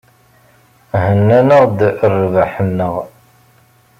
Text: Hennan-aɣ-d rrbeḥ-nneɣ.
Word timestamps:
Hennan-aɣ-d 1.03 1.79
rrbeḥ-nneɣ. 2.11 2.95